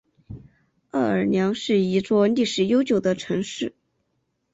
[0.89, 3.75] 奥尔良是一座历史悠久的城市。